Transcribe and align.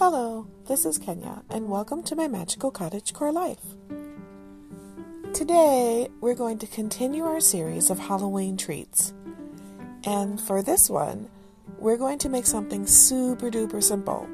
Hello, 0.00 0.46
this 0.66 0.86
is 0.86 0.96
Kenya, 0.96 1.42
and 1.50 1.68
welcome 1.68 2.02
to 2.04 2.16
my 2.16 2.26
magical 2.26 2.70
cottage 2.70 3.12
core 3.12 3.32
life. 3.32 3.60
Today, 5.34 6.08
we're 6.22 6.34
going 6.34 6.56
to 6.60 6.66
continue 6.66 7.24
our 7.24 7.38
series 7.38 7.90
of 7.90 7.98
Halloween 7.98 8.56
treats. 8.56 9.12
And 10.04 10.40
for 10.40 10.62
this 10.62 10.88
one, 10.88 11.28
we're 11.78 11.98
going 11.98 12.18
to 12.20 12.30
make 12.30 12.46
something 12.46 12.86
super 12.86 13.50
duper 13.50 13.82
simple. 13.82 14.26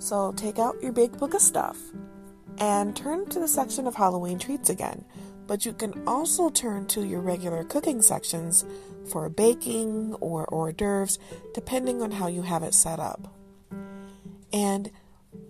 So 0.00 0.32
take 0.32 0.58
out 0.58 0.82
your 0.82 0.90
big 0.90 1.16
book 1.16 1.34
of 1.34 1.40
stuff 1.40 1.78
and 2.58 2.96
turn 2.96 3.26
to 3.26 3.38
the 3.38 3.46
section 3.46 3.86
of 3.86 3.94
Halloween 3.94 4.40
treats 4.40 4.70
again. 4.70 5.04
But 5.46 5.64
you 5.64 5.72
can 5.72 6.02
also 6.04 6.50
turn 6.50 6.86
to 6.86 7.06
your 7.06 7.20
regular 7.20 7.62
cooking 7.62 8.02
sections 8.02 8.64
for 9.08 9.28
baking 9.28 10.14
or 10.14 10.52
hors 10.52 10.72
d'oeuvres, 10.72 11.20
depending 11.54 12.02
on 12.02 12.10
how 12.10 12.26
you 12.26 12.42
have 12.42 12.64
it 12.64 12.74
set 12.74 12.98
up. 12.98 13.36
And 14.52 14.90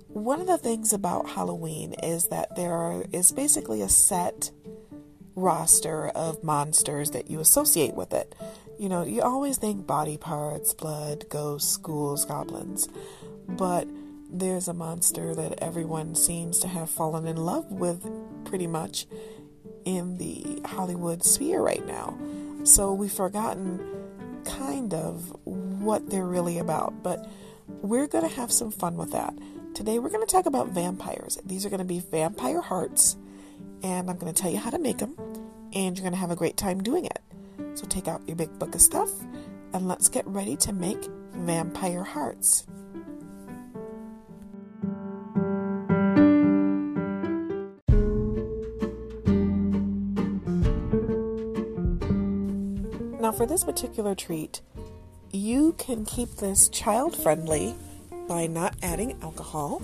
one 0.09 0.41
of 0.41 0.47
the 0.47 0.59
things 0.59 0.93
about 0.93 1.31
Halloween 1.31 1.95
is 2.03 2.29
that 2.29 2.57
there 2.57 2.73
are, 2.73 3.05
is 3.13 3.33
basically 3.33 3.81
a 3.81 3.89
set 3.89 4.51
roster 5.35 6.09
of 6.09 6.43
monsters 6.43 7.13
that 7.13 7.31
you 7.31 7.41
associate 7.41 7.95
with 7.95 8.13
it. 8.13 8.35
You 8.79 8.89
know, 8.89 9.03
you 9.05 9.23
always 9.23 9.57
think 9.57 9.87
body 9.87 10.17
parts, 10.17 10.75
blood, 10.75 11.29
ghosts, 11.29 11.77
ghouls, 11.77 12.25
goblins, 12.25 12.89
but 13.49 13.89
there's 14.33 14.69
a 14.69 14.75
monster 14.75 15.35
that 15.35 15.59
everyone 15.63 16.15
seems 16.15 16.59
to 16.61 16.69
have 16.69 16.89
fallen 16.89 17.27
in 17.27 17.37
love 17.37 17.71
with 17.71 18.09
pretty 18.45 18.67
much 18.67 19.07
in 19.85 20.19
the 20.19 20.61
Hollywood 20.67 21.25
sphere 21.25 21.61
right 21.61 21.85
now. 21.87 22.19
So 22.65 22.93
we've 22.93 23.13
forgotten 23.13 23.81
kind 24.45 24.95
of 24.95 25.37
what 25.45 26.11
they're 26.11 26.27
really 26.27 26.59
about, 26.59 27.03
but 27.03 27.29
we're 27.83 28.07
going 28.07 28.29
to 28.29 28.35
have 28.35 28.53
some 28.53 28.71
fun 28.71 28.97
with 28.97 29.13
that. 29.13 29.35
Today 29.75 29.99
we're 29.99 30.11
going 30.11 30.27
to 30.27 30.33
talk 30.33 30.47
about 30.47 30.69
vampires. 30.69 31.39
These 31.45 31.65
are 31.65 31.71
going 31.71 31.79
to 31.79 31.85
be 31.85 32.01
vampire 32.01 32.61
hearts, 32.61 33.17
and 33.83 34.11
I'm 34.11 34.19
going 34.19 34.33
to 34.33 34.43
tell 34.43 34.51
you 34.51 34.59
how 34.59 34.71
to 34.71 34.79
make 34.79 34.99
them, 34.99 35.17
and 35.73 35.97
you're 35.97 36.03
going 36.03 36.13
to 36.13 36.19
have 36.19 36.31
a 36.31 36.37
great 36.37 36.57
time 36.57 36.83
doing 36.83 37.07
it. 37.07 37.21
So 37.75 37.87
take 37.87 38.09
out 38.09 38.23
your 38.27 38.37
big 38.37 38.59
book 38.59 38.75
of 38.75 38.81
stuff, 38.81 39.11
and 39.73 39.87
let's 39.89 40.09
get 40.09 40.27
ready 40.27 40.57
to 40.57 40.73
make 40.73 41.03
vampire 41.33 42.05
hearts. 42.05 42.67
Now, 53.21 53.33
for 53.33 53.47
this 53.47 53.63
particular 53.63 54.15
treat, 54.15 54.61
you 55.33 55.75
can 55.79 56.05
keep 56.05 56.37
this 56.37 56.69
child 56.69 57.17
friendly 57.17 57.75
by 58.29 58.47
not 58.47 58.75
adding 58.83 59.17
alcohol, 59.23 59.83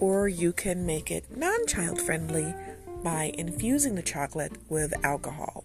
or 0.00 0.28
you 0.28 0.52
can 0.52 0.84
make 0.84 1.10
it 1.10 1.24
non 1.36 1.66
child 1.66 2.00
friendly 2.00 2.54
by 3.02 3.32
infusing 3.38 3.94
the 3.94 4.02
chocolate 4.02 4.52
with 4.68 4.92
alcohol. 5.04 5.64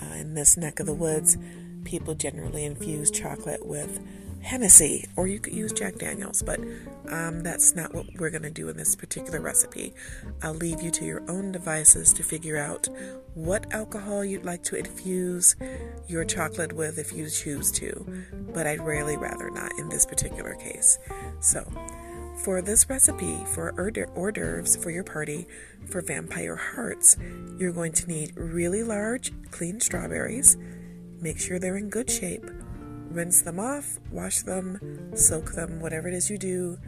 Uh, 0.00 0.14
in 0.14 0.34
this 0.34 0.56
neck 0.56 0.80
of 0.80 0.86
the 0.86 0.94
woods, 0.94 1.36
people 1.84 2.14
generally 2.14 2.64
infuse 2.64 3.10
chocolate 3.10 3.66
with 3.66 4.00
Hennessy, 4.42 5.06
or 5.16 5.26
you 5.26 5.40
could 5.40 5.52
use 5.52 5.72
Jack 5.72 5.96
Daniels, 5.96 6.42
but 6.42 6.60
um, 7.08 7.42
that's 7.42 7.74
not 7.74 7.94
what 7.94 8.06
we're 8.18 8.30
going 8.30 8.42
to 8.42 8.50
do 8.50 8.68
in 8.68 8.76
this 8.76 8.94
particular 8.94 9.40
recipe. 9.40 9.92
I'll 10.42 10.54
leave 10.54 10.80
you 10.80 10.90
to 10.92 11.04
your 11.04 11.28
own 11.28 11.52
devices 11.52 12.12
to 12.14 12.22
figure 12.22 12.56
out 12.56 12.88
what 13.34 13.72
alcohol 13.72 14.24
you'd 14.24 14.44
like 14.44 14.62
to 14.64 14.76
infuse 14.76 15.56
your 16.06 16.24
chocolate 16.24 16.72
with 16.72 16.98
if 16.98 17.12
you 17.12 17.28
choose 17.28 17.70
to, 17.72 18.24
but 18.54 18.66
I'd 18.66 18.84
really 18.84 19.16
rather 19.16 19.50
not 19.50 19.72
in 19.78 19.88
this 19.88 20.06
particular 20.06 20.54
case. 20.54 20.98
So, 21.40 21.70
for 22.44 22.62
this 22.62 22.88
recipe 22.88 23.44
for 23.46 23.74
hors 23.76 23.90
d'oeuvres 23.90 24.76
for 24.76 24.90
your 24.90 25.02
party 25.02 25.46
for 25.90 26.00
vampire 26.00 26.56
hearts, 26.56 27.16
you're 27.58 27.72
going 27.72 27.92
to 27.92 28.06
need 28.06 28.36
really 28.36 28.84
large, 28.84 29.32
clean 29.50 29.80
strawberries. 29.80 30.56
Make 31.20 31.40
sure 31.40 31.58
they're 31.58 31.76
in 31.76 31.90
good 31.90 32.08
shape 32.08 32.46
rinse 33.10 33.42
them 33.42 33.58
off, 33.58 33.98
wash 34.10 34.42
them, 34.42 35.10
soak 35.16 35.52
them, 35.52 35.80
whatever 35.80 36.08
it 36.08 36.14
is 36.14 36.30
you 36.30 36.38
do 36.38 36.78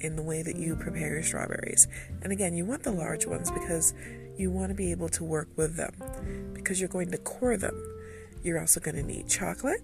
in 0.00 0.16
the 0.16 0.22
way 0.22 0.42
that 0.42 0.56
you 0.56 0.76
prepare 0.76 1.14
your 1.14 1.22
strawberries. 1.22 1.88
And 2.22 2.32
again, 2.32 2.54
you 2.54 2.64
want 2.64 2.82
the 2.82 2.92
large 2.92 3.26
ones 3.26 3.50
because 3.50 3.94
you 4.36 4.50
want 4.50 4.70
to 4.70 4.74
be 4.74 4.90
able 4.90 5.08
to 5.10 5.24
work 5.24 5.48
with 5.56 5.76
them 5.76 5.94
because 6.52 6.80
you're 6.80 6.88
going 6.88 7.10
to 7.10 7.18
core 7.18 7.56
them. 7.56 7.82
You're 8.42 8.60
also 8.60 8.80
going 8.80 8.96
to 8.96 9.02
need 9.02 9.28
chocolate 9.28 9.82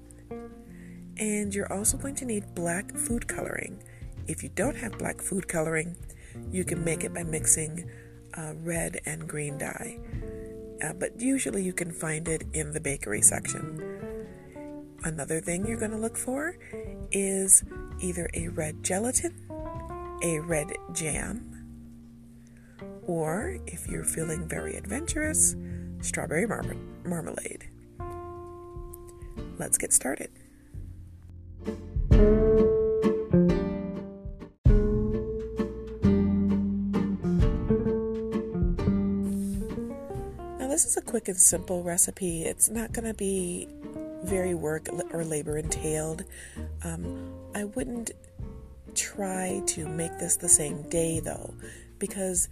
and 1.17 1.55
you're 1.55 1.73
also 1.73 1.97
going 1.97 2.15
to 2.17 2.25
need 2.25 2.55
black 2.55 2.95
food 2.95 3.29
coloring. 3.29 3.83
If 4.27 4.43
you 4.43 4.49
don't 4.49 4.77
have 4.77 4.99
black 4.99 5.21
food 5.21 5.49
coloring, 5.49 5.97
you 6.51 6.65
can 6.65 6.85
make 6.85 7.05
it 7.05 7.15
by 7.15 7.23
mixing 7.23 7.91
uh, 8.35 8.55
red 8.63 9.01
and 9.07 9.29
green 9.29 9.59
dye. 9.59 9.99
Uh, 10.83 10.93
but 10.95 11.21
usually 11.21 11.63
you 11.63 11.73
can 11.73 11.93
find 11.93 12.27
it 12.29 12.45
in 12.53 12.73
the 12.73 12.81
bakery 12.81 13.21
section. 13.21 13.90
Another 15.03 15.41
thing 15.41 15.67
you're 15.67 15.79
going 15.79 15.93
to 15.93 15.97
look 15.97 16.17
for 16.17 16.57
is 17.11 17.65
either 18.01 18.29
a 18.35 18.49
red 18.49 18.83
gelatin, 18.83 19.35
a 20.23 20.41
red 20.41 20.69
jam, 20.93 21.51
or 23.07 23.59
if 23.67 23.89
you're 23.89 24.05
feeling 24.05 24.47
very 24.47 24.77
adventurous, 24.77 25.57
strawberry 26.03 26.47
mar- 26.47 26.77
marmalade. 27.05 27.69
Let's 29.59 29.79
get 29.79 29.93
started. 29.95 30.31
Now, 40.59 40.69
this 40.69 40.85
is 40.85 40.97
a 40.99 41.03
quick 41.03 41.29
and 41.29 41.39
simple 41.39 41.83
recipe. 41.83 42.43
It's 42.43 42.69
not 42.69 42.93
going 42.93 43.07
to 43.07 43.15
be 43.15 43.67
very 44.25 44.55
work 44.55 44.89
or 45.13 45.25
labor 45.25 45.59
entailed. 45.59 46.25
Um, 46.85 47.33
I 47.55 47.65
wouldn't 47.65 48.13
try 48.95 49.63
to 49.67 49.89
make 49.89 50.19
this 50.19 50.37
the 50.37 50.49
same 50.49 50.83
day 50.89 51.21
though, 51.21 51.55
because 51.99 52.49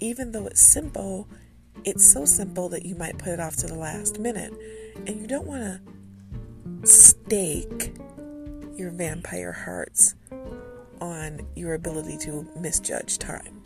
even 0.00 0.32
though 0.32 0.46
it's 0.46 0.60
simple, 0.60 1.28
it's 1.84 2.04
so 2.04 2.24
simple 2.24 2.68
that 2.70 2.84
you 2.84 2.94
might 2.94 3.18
put 3.18 3.28
it 3.28 3.40
off 3.40 3.56
to 3.56 3.66
the 3.66 3.74
last 3.74 4.18
minute. 4.18 4.52
And 5.06 5.20
you 5.20 5.26
don't 5.26 5.46
want 5.46 5.62
to 5.62 6.86
stake 6.86 7.94
your 8.76 8.90
vampire 8.90 9.52
hearts 9.52 10.14
on 11.00 11.40
your 11.54 11.74
ability 11.74 12.18
to 12.18 12.46
misjudge 12.58 13.18
time. 13.18 13.62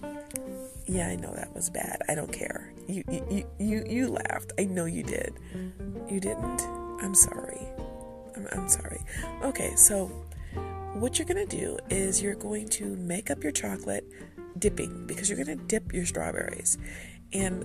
Yeah, 0.87 1.09
I 1.09 1.17
know 1.17 1.35
that 1.35 1.55
was 1.55 1.69
bad. 1.71 2.03
I 2.09 2.15
don't 2.15 2.33
care. 2.33 2.73
You 2.87 3.05
you 3.09 3.47
you 3.59 3.85
you 3.87 4.09
laughed. 4.09 4.53
I 4.59 4.65
know 4.65 4.87
you 4.87 5.03
did. 5.03 5.35
You 6.09 6.19
didn't. 6.19 6.78
I'm 7.01 7.15
sorry. 7.15 7.67
I'm, 8.37 8.49
I'm 8.53 8.69
sorry. 8.69 9.01
Okay, 9.43 9.75
so 9.77 10.07
what 10.95 11.19
you're 11.19 11.29
going 11.29 11.47
to 11.47 11.57
do 11.57 11.79
is 11.91 12.23
you're 12.23 12.35
going 12.35 12.69
to 12.71 12.97
make 12.97 13.31
up 13.31 13.43
your 13.43 13.53
chocolate 13.53 14.05
dipping 14.59 15.07
because 15.07 15.29
you're 15.29 15.43
going 15.43 15.59
to 15.59 15.65
dip 15.65 15.93
your 15.93 16.07
strawberries. 16.07 16.79
And 17.33 17.65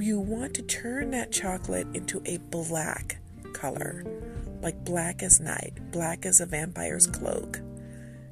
you 0.00 0.18
want 0.18 0.54
to 0.54 0.62
turn 0.62 1.10
that 1.10 1.32
chocolate 1.32 1.86
into 1.94 2.22
a 2.26 2.38
black 2.50 3.18
color, 3.52 4.04
like 4.62 4.84
black 4.84 5.22
as 5.22 5.40
night, 5.40 5.78
black 5.90 6.26
as 6.26 6.40
a 6.40 6.46
vampire's 6.46 7.06
cloak. 7.06 7.60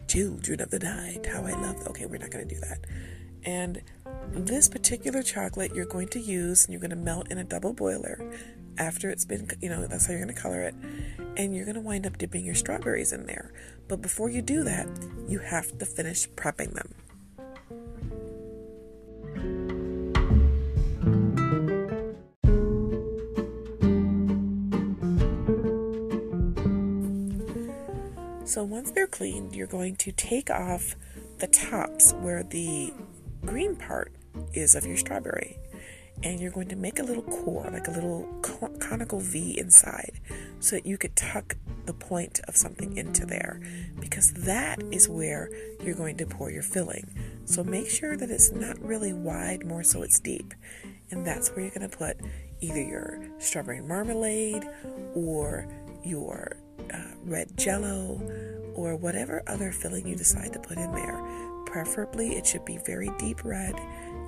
Children 0.08 0.60
of 0.60 0.70
the 0.70 0.78
night, 0.78 1.26
how 1.26 1.44
I 1.44 1.52
love. 1.52 1.86
Okay, 1.88 2.06
we're 2.06 2.18
not 2.18 2.30
going 2.30 2.46
to 2.46 2.54
do 2.54 2.60
that. 2.60 2.86
And 3.44 3.82
this 4.32 4.68
particular 4.68 5.22
chocolate 5.22 5.74
you're 5.74 5.84
going 5.84 6.08
to 6.08 6.20
use 6.20 6.64
and 6.64 6.72
you're 6.72 6.80
going 6.80 6.90
to 6.90 6.96
melt 6.96 7.30
in 7.30 7.38
a 7.38 7.44
double 7.44 7.72
boiler 7.72 8.32
after 8.78 9.10
it's 9.10 9.24
been, 9.24 9.48
you 9.60 9.68
know, 9.68 9.86
that's 9.86 10.06
how 10.06 10.12
you're 10.12 10.22
going 10.22 10.34
to 10.34 10.40
color 10.40 10.62
it. 10.62 10.74
And 11.36 11.54
you're 11.54 11.64
going 11.64 11.74
to 11.74 11.80
wind 11.80 12.06
up 12.06 12.18
dipping 12.18 12.44
your 12.44 12.54
strawberries 12.54 13.12
in 13.12 13.26
there. 13.26 13.52
But 13.88 14.00
before 14.02 14.30
you 14.30 14.42
do 14.42 14.64
that, 14.64 14.88
you 15.28 15.38
have 15.40 15.78
to 15.78 15.86
finish 15.86 16.28
prepping 16.30 16.74
them. 16.74 16.94
So 28.44 28.64
once 28.64 28.90
they're 28.90 29.06
cleaned, 29.06 29.54
you're 29.54 29.66
going 29.66 29.96
to 29.96 30.12
take 30.12 30.50
off 30.50 30.94
the 31.38 31.46
tops 31.46 32.12
where 32.12 32.42
the 32.42 32.92
green 33.44 33.76
part 33.76 34.12
is 34.54 34.74
of 34.74 34.86
your 34.86 34.96
strawberry 34.96 35.58
and 36.22 36.40
you're 36.40 36.52
going 36.52 36.68
to 36.68 36.76
make 36.76 36.98
a 36.98 37.02
little 37.02 37.22
core, 37.22 37.68
like 37.72 37.88
a 37.88 37.90
little 37.90 38.24
conical 38.78 39.18
V 39.18 39.58
inside, 39.58 40.20
so 40.60 40.76
that 40.76 40.86
you 40.86 40.96
could 40.96 41.16
tuck 41.16 41.56
the 41.84 41.92
point 41.92 42.40
of 42.46 42.56
something 42.56 42.96
into 42.96 43.26
there, 43.26 43.60
because 43.98 44.32
that 44.34 44.80
is 44.92 45.08
where 45.08 45.50
you're 45.82 45.96
going 45.96 46.16
to 46.18 46.26
pour 46.26 46.50
your 46.50 46.62
filling. 46.62 47.10
So 47.44 47.64
make 47.64 47.88
sure 47.88 48.16
that 48.16 48.30
it's 48.30 48.52
not 48.52 48.78
really 48.80 49.12
wide, 49.12 49.66
more 49.66 49.82
so 49.82 50.02
it's 50.02 50.20
deep, 50.20 50.54
and 51.10 51.26
that's 51.26 51.50
where 51.50 51.60
you're 51.62 51.74
going 51.74 51.90
to 51.90 51.96
put 51.96 52.18
either 52.60 52.80
your 52.80 53.20
strawberry 53.38 53.80
marmalade 53.80 54.64
or 55.14 55.66
your 56.04 56.56
uh, 56.94 57.14
red 57.24 57.56
jello 57.56 58.20
or 58.74 58.96
whatever 58.96 59.42
other 59.48 59.72
filling 59.72 60.06
you 60.06 60.14
decide 60.14 60.52
to 60.52 60.60
put 60.60 60.78
in 60.78 60.92
there. 60.92 61.20
Preferably, 61.72 62.36
it 62.36 62.46
should 62.46 62.66
be 62.66 62.76
very 62.76 63.10
deep 63.18 63.44
red. 63.44 63.74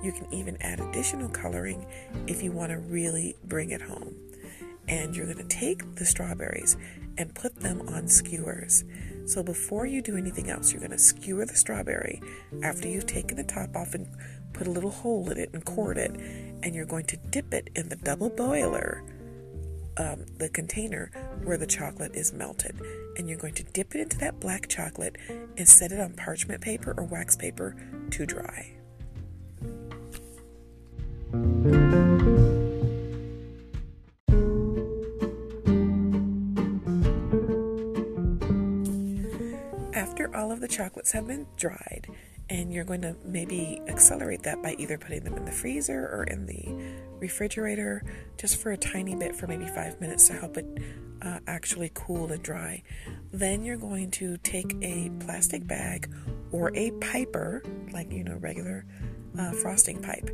You 0.01 0.11
can 0.11 0.27
even 0.33 0.57
add 0.61 0.79
additional 0.79 1.29
coloring 1.29 1.85
if 2.25 2.41
you 2.41 2.51
want 2.51 2.71
to 2.71 2.79
really 2.79 3.35
bring 3.45 3.69
it 3.69 3.81
home. 3.81 4.15
And 4.87 5.15
you're 5.15 5.31
going 5.31 5.37
to 5.37 5.43
take 5.43 5.95
the 5.95 6.05
strawberries 6.05 6.75
and 7.17 7.33
put 7.35 7.55
them 7.55 7.87
on 7.87 8.07
skewers. 8.07 8.83
So 9.25 9.43
before 9.43 9.85
you 9.85 10.01
do 10.01 10.17
anything 10.17 10.49
else, 10.49 10.71
you're 10.71 10.79
going 10.79 10.91
to 10.91 10.97
skewer 10.97 11.45
the 11.45 11.55
strawberry 11.55 12.19
after 12.63 12.87
you've 12.87 13.07
taken 13.07 13.37
the 13.37 13.43
top 13.43 13.75
off 13.75 13.93
and 13.93 14.07
put 14.53 14.65
a 14.65 14.71
little 14.71 14.91
hole 14.91 15.29
in 15.29 15.37
it 15.37 15.51
and 15.53 15.63
cored 15.65 15.97
it, 15.99 16.11
and 16.63 16.73
you're 16.73 16.85
going 16.85 17.05
to 17.05 17.17
dip 17.29 17.53
it 17.53 17.69
in 17.75 17.89
the 17.89 17.95
double 17.95 18.29
boiler, 18.29 19.03
um, 19.97 20.25
the 20.37 20.49
container 20.49 21.11
where 21.43 21.57
the 21.57 21.67
chocolate 21.67 22.15
is 22.15 22.33
melted. 22.33 22.79
And 23.17 23.29
you're 23.29 23.37
going 23.37 23.53
to 23.55 23.63
dip 23.63 23.95
it 23.95 24.01
into 24.01 24.17
that 24.19 24.39
black 24.39 24.67
chocolate 24.67 25.15
and 25.29 25.67
set 25.67 25.91
it 25.91 25.99
on 25.99 26.13
parchment 26.13 26.61
paper 26.61 26.93
or 26.97 27.03
wax 27.03 27.35
paper 27.35 27.75
to 28.11 28.25
dry. 28.25 28.71
After 39.93 40.33
all 40.35 40.51
of 40.51 40.59
the 40.59 40.67
chocolates 40.67 41.11
have 41.11 41.27
been 41.27 41.47
dried, 41.57 42.07
and 42.49 42.71
you're 42.71 42.83
going 42.83 43.01
to 43.01 43.15
maybe 43.25 43.81
accelerate 43.87 44.43
that 44.43 44.61
by 44.61 44.75
either 44.77 44.97
putting 44.97 45.23
them 45.23 45.35
in 45.35 45.45
the 45.45 45.51
freezer 45.51 46.07
or 46.07 46.25
in 46.25 46.45
the 46.45 46.65
refrigerator 47.19 48.03
just 48.37 48.57
for 48.57 48.71
a 48.71 48.77
tiny 48.77 49.15
bit 49.15 49.35
for 49.35 49.47
maybe 49.47 49.65
five 49.67 49.99
minutes 49.99 50.27
to 50.27 50.33
help 50.33 50.57
it 50.57 50.65
uh, 51.21 51.39
actually 51.47 51.91
cool 51.93 52.31
and 52.31 52.43
dry. 52.43 52.83
Then 53.31 53.63
you're 53.63 53.77
going 53.77 54.11
to 54.11 54.37
take 54.37 54.75
a 54.81 55.09
plastic 55.19 55.65
bag 55.65 56.13
or 56.51 56.71
a 56.75 56.91
piper, 57.01 57.63
like 57.91 58.11
you 58.11 58.23
know, 58.23 58.35
regular 58.35 58.85
uh, 59.37 59.51
frosting 59.51 60.01
pipe, 60.01 60.29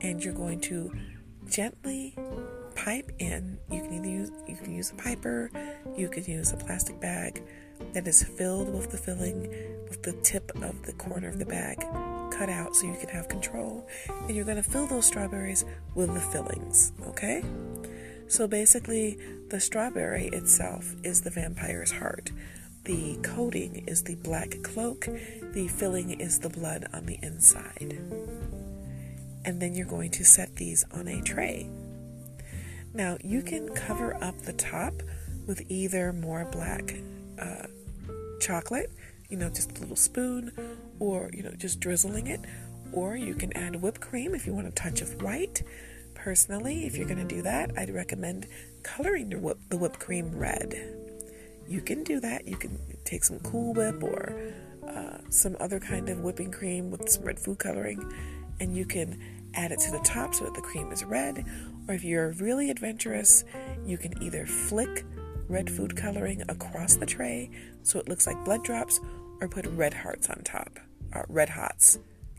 and 0.00 0.22
you're 0.22 0.34
going 0.34 0.60
to 0.62 0.92
gently 1.48 2.16
pipe 2.74 3.12
in. 3.18 3.58
You 3.70 3.80
can 3.82 3.92
either 3.94 4.08
use 4.08 4.30
you 4.48 4.56
can 4.56 4.74
use 4.74 4.90
a 4.90 4.94
piper, 4.94 5.50
you 5.96 6.08
can 6.08 6.24
use 6.24 6.52
a 6.52 6.56
plastic 6.56 7.00
bag 7.00 7.42
that 7.92 8.08
is 8.08 8.22
filled 8.22 8.72
with 8.72 8.90
the 8.90 8.98
filling 8.98 9.48
with 9.88 10.02
the 10.02 10.12
tip 10.22 10.50
of 10.62 10.82
the 10.84 10.92
corner 10.94 11.28
of 11.28 11.38
the 11.38 11.46
bag 11.46 11.78
cut 12.32 12.48
out 12.48 12.74
so 12.74 12.86
you 12.86 12.96
can 12.98 13.10
have 13.10 13.28
control. 13.28 13.86
And 14.08 14.34
you're 14.34 14.44
going 14.44 14.56
to 14.56 14.62
fill 14.62 14.86
those 14.86 15.06
strawberries 15.06 15.64
with 15.94 16.12
the 16.14 16.20
fillings, 16.20 16.92
okay? 17.06 17.44
So 18.26 18.48
basically, 18.48 19.18
the 19.48 19.60
strawberry 19.60 20.28
itself 20.28 20.94
is 21.04 21.20
the 21.20 21.30
vampire's 21.30 21.92
heart. 21.92 22.32
The 22.84 23.16
coating 23.22 23.84
is 23.86 24.02
the 24.02 24.16
black 24.16 24.62
cloak. 24.62 25.06
The 25.52 25.68
filling 25.68 26.18
is 26.18 26.40
the 26.40 26.48
blood 26.48 26.88
on 26.92 27.06
the 27.06 27.18
inside. 27.22 27.98
And 29.44 29.60
then 29.60 29.74
you're 29.74 29.86
going 29.86 30.10
to 30.12 30.24
set 30.24 30.56
these 30.56 30.84
on 30.92 31.08
a 31.08 31.20
tray. 31.20 31.68
Now, 32.94 33.18
you 33.22 33.42
can 33.42 33.68
cover 33.68 34.16
up 34.22 34.40
the 34.42 34.52
top 34.52 34.94
with 35.46 35.62
either 35.68 36.12
more 36.12 36.44
black 36.50 36.96
uh, 37.38 37.66
chocolate, 38.42 38.90
you 39.30 39.36
know, 39.36 39.48
just 39.48 39.78
a 39.78 39.80
little 39.80 39.96
spoon, 39.96 40.52
or, 40.98 41.30
you 41.32 41.42
know, 41.42 41.52
just 41.56 41.80
drizzling 41.80 42.26
it. 42.26 42.40
Or 42.92 43.16
you 43.16 43.34
can 43.34 43.56
add 43.56 43.80
whipped 43.80 44.00
cream 44.00 44.34
if 44.34 44.46
you 44.46 44.52
want 44.52 44.66
a 44.66 44.72
touch 44.72 45.00
of 45.00 45.22
white. 45.22 45.62
Personally, 46.14 46.86
if 46.86 46.96
you're 46.96 47.08
going 47.08 47.26
to 47.26 47.34
do 47.34 47.42
that, 47.42 47.70
I'd 47.78 47.94
recommend 47.94 48.46
coloring 48.82 49.30
the, 49.30 49.38
whip, 49.38 49.58
the 49.70 49.78
whipped 49.78 49.98
cream 49.98 50.36
red. 50.36 50.74
You 51.66 51.80
can 51.80 52.04
do 52.04 52.20
that. 52.20 52.46
You 52.46 52.56
can 52.56 52.78
take 53.04 53.24
some 53.24 53.38
Cool 53.40 53.72
Whip 53.72 54.02
or 54.02 54.34
uh, 54.86 55.18
some 55.30 55.56
other 55.58 55.80
kind 55.80 56.08
of 56.10 56.20
whipping 56.20 56.50
cream 56.50 56.90
with 56.90 57.08
some 57.08 57.24
red 57.24 57.38
food 57.38 57.58
coloring, 57.58 58.12
and 58.60 58.76
you 58.76 58.84
can 58.84 59.18
add 59.54 59.72
it 59.72 59.80
to 59.80 59.90
the 59.90 60.00
top 60.00 60.34
so 60.34 60.44
that 60.44 60.54
the 60.54 60.60
cream 60.60 60.92
is 60.92 61.04
red. 61.04 61.44
Or 61.88 61.94
if 61.94 62.04
you're 62.04 62.32
really 62.32 62.70
adventurous, 62.70 63.44
you 63.86 63.96
can 63.96 64.22
either 64.22 64.44
flick 64.46 65.04
red 65.52 65.68
food 65.68 65.94
coloring 65.94 66.42
across 66.48 66.96
the 66.96 67.04
tray 67.04 67.50
so 67.82 67.98
it 67.98 68.08
looks 68.08 68.26
like 68.26 68.42
blood 68.44 68.64
drops, 68.64 68.98
or 69.40 69.48
put 69.48 69.66
red 69.66 69.92
hearts 69.92 70.30
on 70.30 70.40
top, 70.44 70.78
uh, 71.12 71.22
red 71.28 71.50
hots 71.50 71.98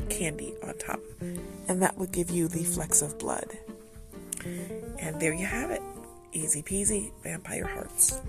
candy 0.09 0.55
on 0.63 0.75
top, 0.79 0.99
and 1.67 1.81
that 1.81 1.97
would 1.97 2.11
give 2.11 2.31
you 2.31 2.47
the 2.47 2.63
flecks 2.63 3.01
of 3.01 3.19
blood. 3.19 3.45
And 4.99 5.19
there 5.19 5.33
you 5.33 5.45
have 5.45 5.69
it 5.69 5.81
easy 6.31 6.63
peasy 6.63 7.11
vampire 7.21 7.67
hearts. 7.67 8.19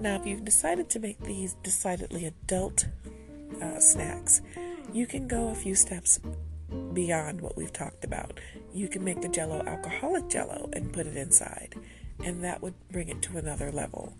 Now, 0.00 0.16
if 0.16 0.26
you've 0.26 0.44
decided 0.44 0.88
to 0.90 1.00
make 1.00 1.20
these 1.20 1.54
decidedly 1.62 2.24
adult 2.24 2.86
uh, 3.60 3.78
snacks, 3.80 4.40
you 4.92 5.06
can 5.06 5.28
go 5.28 5.48
a 5.48 5.54
few 5.54 5.74
steps 5.74 6.20
beyond 6.92 7.40
what 7.40 7.56
we've 7.56 7.72
talked 7.72 8.04
about. 8.04 8.40
You 8.72 8.88
can 8.88 9.04
make 9.04 9.20
the 9.20 9.28
jello 9.28 9.62
alcoholic 9.66 10.28
jello 10.28 10.68
and 10.72 10.92
put 10.92 11.06
it 11.06 11.16
inside, 11.16 11.74
and 12.24 12.42
that 12.44 12.62
would 12.62 12.74
bring 12.90 13.08
it 13.08 13.22
to 13.22 13.38
another 13.38 13.70
level. 13.70 14.14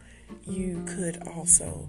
You 0.44 0.84
could 0.86 1.22
also 1.28 1.88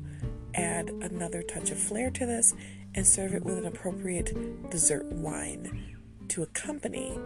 add 0.54 0.90
another 0.90 1.42
touch 1.42 1.72
of 1.72 1.78
flair 1.78 2.10
to 2.12 2.26
this 2.26 2.54
and 2.96 3.06
serve 3.06 3.34
it 3.34 3.44
with 3.44 3.58
an 3.58 3.66
appropriate 3.66 4.70
dessert 4.70 5.06
wine 5.06 5.96
to 6.30 6.44
accompany 6.44 7.18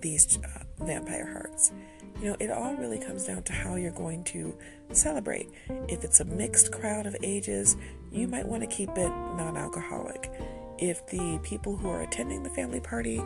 these 0.00 0.38
uh, 0.38 0.84
vampire 0.84 1.30
hearts. 1.30 1.72
You 2.20 2.30
know, 2.30 2.36
it 2.40 2.50
all 2.50 2.74
really 2.74 2.98
comes 2.98 3.26
down 3.26 3.42
to 3.44 3.52
how 3.52 3.76
you're 3.76 3.92
going 3.92 4.24
to 4.24 4.56
celebrate. 4.92 5.50
If 5.88 6.02
it's 6.02 6.20
a 6.20 6.24
mixed 6.24 6.72
crowd 6.72 7.06
of 7.06 7.16
ages, 7.22 7.76
you 8.10 8.26
might 8.26 8.46
want 8.46 8.62
to 8.62 8.66
keep 8.66 8.90
it 8.90 9.08
non 9.08 9.56
alcoholic. 9.56 10.30
If 10.78 11.06
the 11.08 11.40
people 11.42 11.76
who 11.76 11.88
are 11.88 12.02
attending 12.02 12.42
the 12.42 12.50
family 12.50 12.80
party 12.80 13.18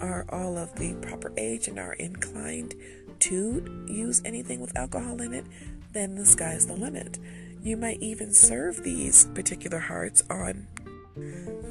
are 0.00 0.24
all 0.30 0.56
of 0.56 0.74
the 0.76 0.94
proper 0.94 1.32
age 1.36 1.68
and 1.68 1.78
are 1.78 1.92
inclined 1.94 2.74
to 3.20 3.84
use 3.86 4.22
anything 4.24 4.60
with 4.60 4.76
alcohol 4.76 5.20
in 5.20 5.34
it, 5.34 5.46
then 5.92 6.14
the 6.14 6.24
sky's 6.24 6.66
the 6.66 6.74
limit. 6.74 7.18
You 7.62 7.76
might 7.76 8.00
even 8.00 8.32
serve 8.32 8.82
these 8.82 9.26
particular 9.34 9.78
hearts 9.78 10.22
on 10.28 10.66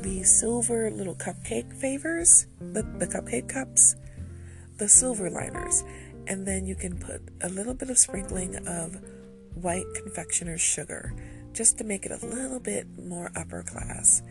the 0.01 0.23
silver 0.23 0.89
little 0.89 1.15
cupcake 1.15 1.73
favors, 1.73 2.47
the, 2.59 2.83
the 2.83 3.07
cupcake 3.07 3.49
cups, 3.49 3.95
the 4.77 4.87
silver 4.87 5.29
liners, 5.29 5.83
and 6.27 6.47
then 6.47 6.65
you 6.65 6.75
can 6.75 6.97
put 6.97 7.21
a 7.41 7.49
little 7.49 7.73
bit 7.73 7.89
of 7.89 7.97
sprinkling 7.97 8.55
of 8.67 9.01
white 9.55 9.85
confectioner's 9.95 10.61
sugar 10.61 11.13
just 11.53 11.77
to 11.77 11.83
make 11.83 12.05
it 12.05 12.11
a 12.11 12.25
little 12.25 12.59
bit 12.59 12.87
more 12.97 13.31
upper 13.35 13.63
class. 13.63 14.21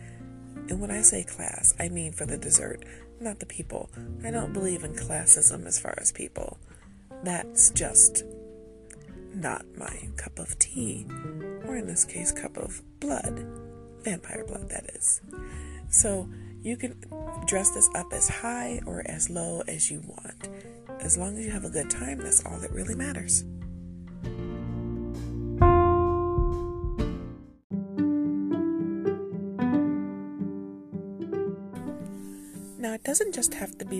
And 0.69 0.79
when 0.79 0.91
I 0.91 1.01
say 1.01 1.23
class, 1.23 1.73
I 1.79 1.89
mean 1.89 2.13
for 2.13 2.25
the 2.25 2.37
dessert, 2.37 2.83
not 3.19 3.39
the 3.39 3.45
people. 3.45 3.89
I 4.23 4.31
don't 4.31 4.53
believe 4.53 4.83
in 4.83 4.93
classism 4.93 5.65
as 5.65 5.79
far 5.79 5.95
as 5.97 6.11
people. 6.11 6.57
That's 7.23 7.69
just 7.71 8.23
not 9.33 9.65
my 9.77 10.09
cup 10.17 10.39
of 10.39 10.57
tea, 10.59 11.05
or 11.65 11.75
in 11.75 11.87
this 11.87 12.05
case, 12.05 12.31
cup 12.31 12.57
of 12.57 12.81
blood. 12.99 13.45
Vampire 14.03 14.45
blood, 14.45 14.69
that 14.69 14.85
is. 14.95 15.21
So 15.89 16.27
you 16.61 16.77
can 16.77 17.03
dress 17.47 17.69
this 17.71 17.89
up 17.95 18.11
as 18.13 18.27
high 18.29 18.81
or 18.85 19.03
as 19.05 19.29
low 19.29 19.63
as 19.67 19.89
you 19.91 20.01
want. 20.05 20.49
As 21.01 21.17
long 21.17 21.37
as 21.37 21.45
you 21.45 21.51
have 21.51 21.65
a 21.65 21.69
good 21.69 21.89
time, 21.89 22.19
that's 22.19 22.45
all 22.45 22.59
that 22.59 22.71
really 22.71 22.95
matters. 22.95 23.43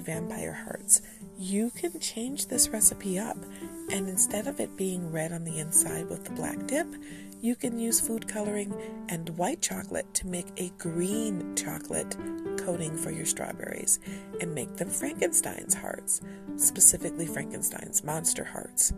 Vampire 0.04 0.54
hearts. 0.54 1.02
You 1.38 1.72
can 1.72 2.00
change 2.00 2.48
this 2.48 2.70
recipe 2.70 3.18
up, 3.18 3.38
and 3.92 4.08
instead 4.08 4.48
of 4.48 4.60
it 4.60 4.78
being 4.78 5.12
red 5.12 5.32
on 5.32 5.44
the 5.44 5.60
inside 5.60 6.10
with 6.10 6.24
the 6.26 6.32
black 6.32 6.68
dip, 6.68 6.88
you 7.42 7.56
can 7.56 7.78
use 7.78 8.00
food 8.00 8.28
coloring 8.28 8.74
and 9.10 9.30
white 9.38 9.62
chocolate 9.62 10.14
to 10.14 10.28
make 10.28 10.48
a 10.58 10.70
green 10.78 11.56
chocolate 11.56 12.16
coating 12.58 12.96
for 12.96 13.12
your 13.12 13.26
strawberries 13.26 14.00
and 14.40 14.56
make 14.56 14.78
them 14.78 14.90
Frankenstein's 14.90 15.74
hearts, 15.74 16.22
specifically 16.56 17.26
Frankenstein's 17.26 18.04
monster 18.04 18.46
hearts. 18.46 18.94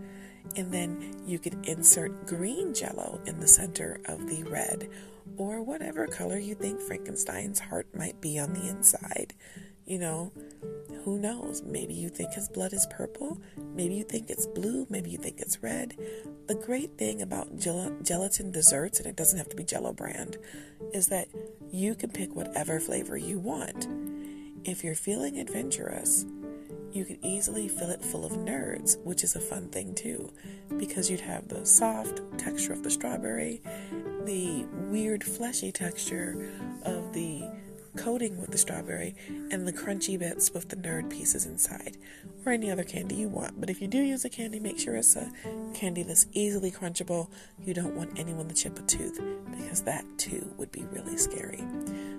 And 0.55 0.71
then 0.71 1.23
you 1.25 1.39
could 1.39 1.65
insert 1.65 2.27
green 2.27 2.73
jello 2.73 3.19
in 3.25 3.39
the 3.39 3.47
center 3.47 3.99
of 4.05 4.29
the 4.29 4.43
red 4.43 4.89
or 5.37 5.63
whatever 5.63 6.05
color 6.05 6.37
you 6.37 6.53
think 6.53 6.79
Frankenstein's 6.81 7.59
heart 7.59 7.87
might 7.95 8.21
be 8.21 8.37
on 8.37 8.53
the 8.53 8.67
inside. 8.67 9.33
You 9.85 9.99
know, 9.99 10.31
who 11.05 11.19
knows? 11.19 11.61
Maybe 11.61 11.93
you 11.93 12.09
think 12.09 12.33
his 12.33 12.49
blood 12.49 12.73
is 12.73 12.87
purple. 12.89 13.39
Maybe 13.75 13.93
you 13.93 14.03
think 14.03 14.31
it's 14.31 14.47
blue. 14.47 14.87
Maybe 14.89 15.11
you 15.11 15.19
think 15.19 15.39
it's 15.39 15.61
red. 15.61 15.95
The 16.47 16.55
great 16.55 16.97
thing 16.97 17.21
about 17.21 17.59
gel- 17.59 17.95
gelatin 18.01 18.51
desserts, 18.51 18.97
and 18.97 19.07
it 19.07 19.15
doesn't 19.15 19.37
have 19.37 19.49
to 19.49 19.55
be 19.55 19.63
Jello 19.63 19.93
brand, 19.93 20.37
is 20.95 21.07
that 21.09 21.27
you 21.71 21.93
can 21.93 22.09
pick 22.09 22.35
whatever 22.35 22.79
flavor 22.79 23.15
you 23.15 23.37
want. 23.37 23.87
If 24.63 24.83
you're 24.83 24.95
feeling 24.95 25.37
adventurous, 25.37 26.25
you 26.91 27.05
could 27.05 27.19
easily 27.21 27.67
fill 27.67 27.91
it 27.91 28.01
full 28.01 28.25
of 28.25 28.31
nerds, 28.31 28.97
which 29.03 29.23
is 29.23 29.35
a 29.35 29.39
fun 29.39 29.67
thing 29.67 29.93
too, 29.93 30.31
because 30.79 31.11
you'd 31.11 31.19
have 31.19 31.47
the 31.47 31.67
soft 31.67 32.19
texture 32.39 32.73
of 32.73 32.81
the 32.81 32.89
strawberry, 32.89 33.61
the 34.23 34.65
weird 34.89 35.23
fleshy 35.23 35.71
texture 35.71 36.49
of 36.83 37.13
the 37.13 37.47
coating 37.95 38.39
with 38.39 38.51
the 38.51 38.57
strawberry, 38.57 39.15
and 39.51 39.67
the 39.67 39.73
crunchy 39.73 40.17
bits 40.17 40.51
with 40.51 40.69
the 40.69 40.75
nerd 40.75 41.09
pieces 41.09 41.45
inside, 41.45 41.97
or 42.45 42.51
any 42.51 42.69
other 42.69 42.83
candy 42.83 43.15
you 43.15 43.29
want. 43.29 43.59
But 43.59 43.69
if 43.69 43.81
you 43.81 43.87
do 43.87 43.99
use 43.99 44.25
a 44.25 44.29
candy, 44.29 44.59
make 44.59 44.79
sure 44.79 44.95
it's 44.95 45.15
a 45.15 45.31
candy 45.73 46.03
that's 46.03 46.27
easily 46.33 46.71
crunchable. 46.71 47.29
You 47.63 47.73
don't 47.73 47.95
want 47.95 48.19
anyone 48.19 48.47
to 48.47 48.55
chip 48.55 48.77
a 48.77 48.81
tooth, 48.83 49.19
because 49.49 49.81
that 49.83 50.05
too 50.17 50.53
would 50.57 50.71
be 50.71 50.83
really 50.91 51.17
scary. 51.17 51.63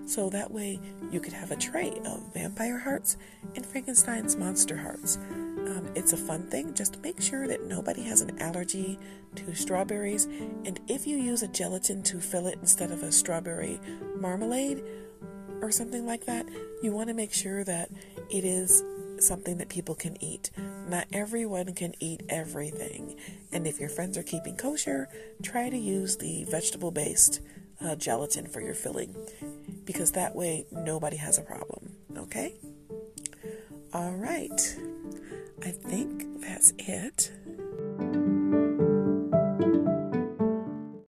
So 0.06 0.30
that 0.30 0.50
way 0.50 0.80
you 1.10 1.20
could 1.20 1.32
have 1.32 1.50
a 1.50 1.56
tray 1.56 2.00
of 2.04 2.32
vampire 2.32 2.78
hearts 2.78 3.16
and 3.54 3.66
Frankenstein's 3.66 4.36
monster 4.36 4.76
hearts. 4.76 5.16
Um, 5.16 5.90
it's 5.96 6.12
a 6.12 6.16
fun 6.16 6.48
thing. 6.48 6.74
Just 6.74 7.02
make 7.02 7.20
sure 7.20 7.48
that 7.48 7.64
nobody 7.64 8.02
has 8.04 8.20
an 8.20 8.40
allergy 8.40 9.00
to 9.34 9.52
strawberries. 9.52 10.26
And 10.26 10.78
if 10.86 11.08
you 11.08 11.16
use 11.16 11.42
a 11.42 11.48
gelatin 11.48 12.04
to 12.04 12.20
fill 12.20 12.46
it 12.46 12.58
instead 12.60 12.92
of 12.92 13.02
a 13.02 13.10
strawberry 13.10 13.80
marmalade 14.14 14.84
or 15.60 15.70
something 15.70 16.06
like 16.06 16.26
that, 16.26 16.46
you 16.82 16.92
want 16.92 17.08
to 17.08 17.14
make 17.14 17.32
sure 17.32 17.64
that 17.64 17.90
it 18.30 18.44
is 18.44 18.82
something 19.18 19.58
that 19.58 19.68
people 19.68 19.94
can 19.94 20.22
eat. 20.22 20.50
Not 20.88 21.06
everyone 21.12 21.74
can 21.74 21.94
eat 22.00 22.22
everything. 22.28 23.16
And 23.52 23.66
if 23.66 23.80
your 23.80 23.88
friends 23.88 24.18
are 24.18 24.22
keeping 24.22 24.56
kosher, 24.56 25.08
try 25.42 25.70
to 25.70 25.76
use 25.76 26.16
the 26.16 26.44
vegetable 26.44 26.90
based 26.90 27.40
uh, 27.80 27.96
gelatin 27.96 28.46
for 28.46 28.60
your 28.60 28.74
filling 28.74 29.14
because 29.84 30.12
that 30.12 30.34
way 30.34 30.66
nobody 30.70 31.16
has 31.16 31.38
a 31.38 31.42
problem. 31.42 31.92
Okay? 32.16 32.54
All 33.92 34.12
right. 34.12 34.76
I 35.62 35.70
think 35.70 36.42
that's 36.42 36.72
it. 36.78 37.32